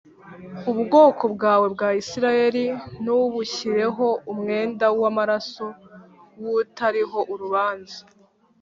[0.71, 2.65] ubwoko bwawe bwa Isirayeli
[3.01, 5.65] ntubushyireho umwenda w amaraso
[6.39, 7.99] y utariho urubanza